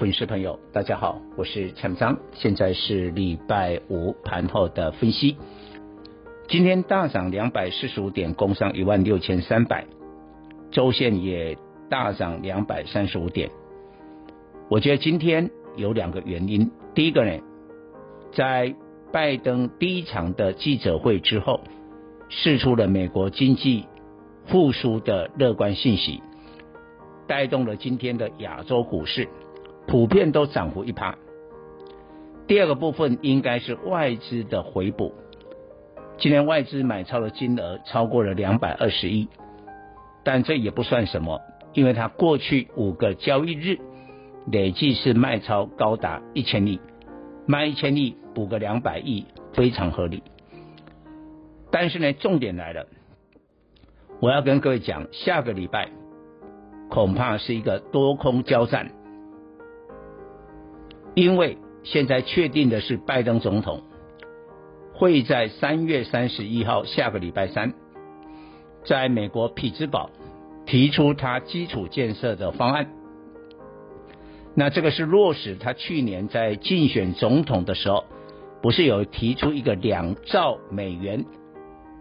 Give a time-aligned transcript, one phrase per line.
[0.00, 5.36] 粉丝朋友，大家好，我是陈章，现在是礼拜五盘后的分析。
[6.48, 9.84] 今天大涨两百四十五点，攻上一万六千三百，
[10.70, 11.58] 周线也
[11.90, 13.50] 大涨两百三十五点。
[14.70, 17.38] 我觉得今天有两个原因，第一个呢，
[18.32, 18.74] 在
[19.12, 21.60] 拜登第一场的记者会之后，
[22.30, 23.84] 释出了美国经济
[24.46, 26.22] 复苏的乐观信息。
[27.26, 29.28] 带动了今天的亚洲股市，
[29.90, 31.16] 普遍都涨幅一趴。
[32.46, 35.12] 第二个部分应该是外资的回补，
[36.16, 39.28] 今天外资买超的金额超过了两百二十亿，
[40.22, 41.40] 但这也不算什么，
[41.72, 43.80] 因为它过去五个交易日
[44.46, 46.78] 累计是卖超高达一千亿，
[47.46, 50.22] 卖一千亿补个两百亿非常合理。
[51.72, 52.86] 但是呢，重点来了，
[54.20, 55.88] 我要跟各位讲，下个礼拜。
[56.88, 58.90] 恐怕是一个多空交战，
[61.14, 63.82] 因为现在确定的是拜登总统
[64.94, 67.74] 会在三月三十一号下个礼拜三，
[68.84, 70.10] 在美国匹兹堡
[70.66, 72.88] 提出他基础建设的方案。
[74.54, 78.04] 那这个是落实他去年在竞选总统的时候，
[78.60, 81.24] 不是有提出一个两兆美元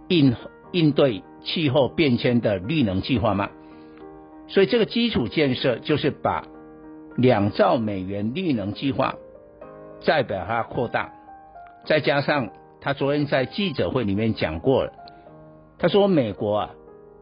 [0.08, 0.36] 应
[0.72, 3.50] 应对气候变迁的绿能计划吗？
[4.48, 6.48] 所以这个基础建设就是把
[7.22, 9.16] 两兆美元绿能计划
[10.02, 11.14] 再把它扩大，
[11.86, 12.50] 再加上
[12.82, 14.94] 他昨天在记者会里面讲过了，
[15.78, 16.70] 他说美国啊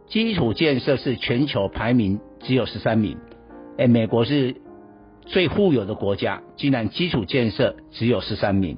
[0.08, 3.18] 基础建设是全球排名只有十三名，
[3.78, 4.56] 哎，美国是
[5.26, 8.78] 最富有的国家，竟然基础建设只有十三名，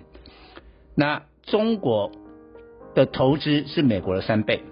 [0.96, 2.12] 那中国
[2.96, 4.64] 的投资是美国的三倍。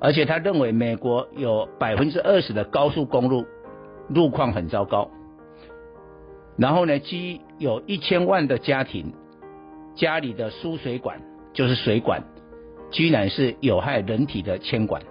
[0.00, 3.46] 而且他认为美国有百分之二十的高速公路
[4.08, 5.10] 路况很糟糕，
[6.56, 9.12] 然后呢，基有一千万的家庭
[9.94, 11.20] 家里的输水管
[11.52, 12.22] 就是水管，
[12.90, 15.02] 居然是有害人体的铅管，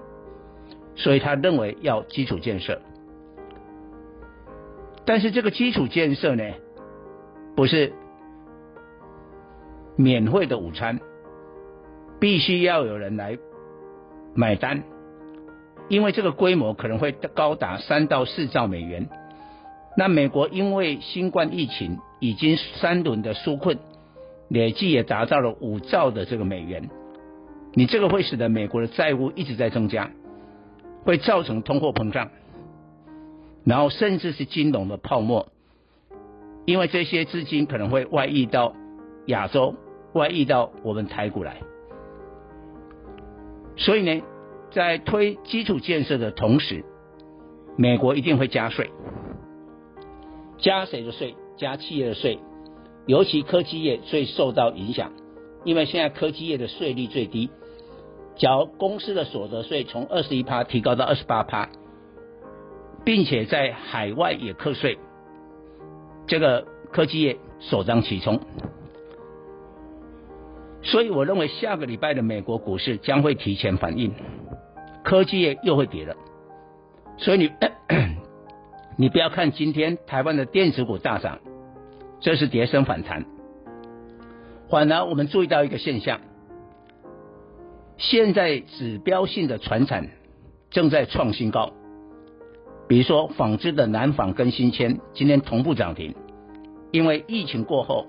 [0.95, 2.81] 所以他认为要基础建设。
[5.05, 6.43] 但是这个基础建设呢，
[7.55, 7.93] 不是
[9.95, 10.99] 免费的午餐，
[12.19, 13.37] 必须要有人来。
[14.39, 14.83] 买单，
[15.89, 19.07] 因为这个规模可能会高达三到四兆美元。
[19.95, 23.79] 那美国因为新冠疫情已经三轮的纾困，
[24.47, 26.89] 累计也达到了五兆的这个美元。
[27.73, 30.11] 你这个会使得美国的债务一直在增加，
[31.03, 32.29] 会造成通货膨胀，
[33.63, 35.47] 然后甚至是金融的泡沫，
[36.65, 38.73] 因为这些资金可能会外溢到
[39.27, 39.75] 亚洲，
[40.13, 41.57] 外溢到我们台股来。
[43.75, 44.23] 所以呢，
[44.77, 46.85] 在推基础建设的同时，
[47.77, 48.91] 美国一定会加税，
[50.59, 51.35] 加谁的税？
[51.57, 52.37] 加企业的税，
[53.07, 55.13] 尤其科技业最受到影响，
[55.63, 57.49] 因为现在科技业的税率最低，
[58.35, 61.69] 缴公司的所得税从二十一趴提高到二十八趴，
[63.03, 64.99] 并且在海外也课税，
[66.27, 68.39] 这个科技业首当其冲。
[70.83, 74.13] 所以我认为下个礼拜的美国股市将会提前反应，
[75.07, 76.17] 科技业又会跌了。
[77.17, 77.49] 所以你
[78.99, 81.39] 你不要看今天台湾的电子股大涨，
[82.19, 83.25] 这是跌升反弹。
[84.69, 86.19] 反而我们注意到一个现象，
[87.97, 90.09] 现在指标性的传产
[90.71, 91.71] 正在创新高，
[92.89, 96.15] 比如说纺织的南纺跟新签今天同步涨停，
[96.91, 98.07] 因为疫情过后。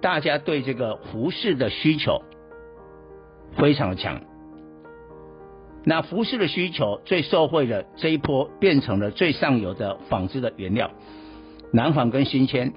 [0.00, 2.22] 大家对这个服饰的需求
[3.56, 4.20] 非常的强，
[5.84, 10.90] 那服饰的需求最受惠的这一波变成了最上游的纺织的原料，
[11.72, 12.72] 南纺跟新纤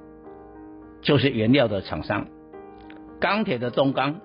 [1.01, 2.27] 就是原料的厂商，
[3.19, 4.21] 钢铁的东钢，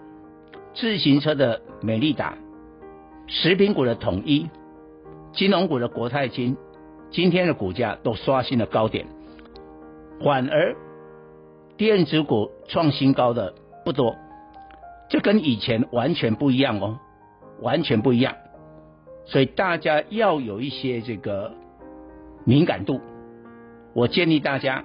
[0.74, 2.38] 自行车的美利达，
[3.26, 4.48] 食品股的统一，
[5.32, 6.56] 金融股的国泰金，
[7.10, 9.06] 今天的股价都刷新了高点，
[10.24, 10.74] 反而。
[11.76, 13.54] 电子股创新高的
[13.86, 14.14] 不多，
[15.08, 16.98] 这跟以前完全不一样哦，
[17.62, 18.34] 完全不一样。
[19.24, 21.54] 所以大家要有一些这个
[22.44, 23.00] 敏感度。
[23.94, 24.84] 我建议大家，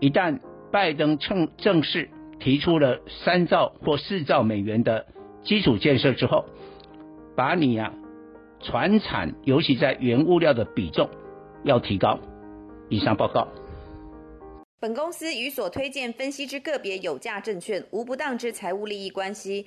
[0.00, 0.40] 一旦
[0.70, 5.06] 拜登正正式提出了三兆或四兆美元的
[5.42, 6.44] 基础建设之后，
[7.36, 7.92] 把你啊，
[8.60, 11.08] 传产，尤其在原物料的比重
[11.64, 12.18] 要提高。
[12.90, 13.48] 以上报告。
[14.80, 19.66] 本公司与所推荐分析之个别有价证券无不当之财务利益关系。